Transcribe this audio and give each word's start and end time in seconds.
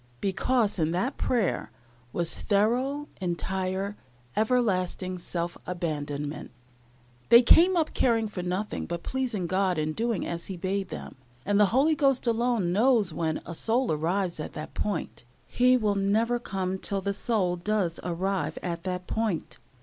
Because 0.19 0.79
in 0.79 0.89
that 0.93 1.17
prayer 1.19 1.69
was 2.11 2.41
thorough, 2.41 3.07
entire, 3.21 3.95
everlasting 4.35 5.19
self 5.19 5.59
abandonment. 5.67 6.49
They 7.29 7.43
came 7.43 7.77
up 7.77 7.93
caring 7.93 8.27
for 8.27 8.41
nothing 8.41 8.87
but 8.87 9.03
pleasing 9.03 9.45
God 9.45 9.77
and 9.77 9.95
doing 9.95 10.25
as 10.25 10.47
He 10.47 10.57
bade 10.57 10.89
them; 10.89 11.17
and 11.45 11.59
the 11.59 11.67
Holy 11.67 11.93
Ghost 11.93 12.25
alone 12.25 12.73
knows 12.73 13.13
when 13.13 13.43
a 13.45 13.53
soul 13.53 13.91
arrives 13.91 14.39
at 14.39 14.53
that 14.53 14.73
point. 14.73 15.23
He 15.45 15.77
will 15.77 15.93
never 15.93 16.39
come 16.39 16.79
till 16.79 17.01
the 17.01 17.13
soul 17.13 17.55
does 17.55 17.99
arrive 18.03 18.57
at 18.63 18.81
that 18.85 19.05
point. 19.05 19.59